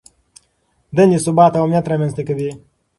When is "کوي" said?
2.27-2.49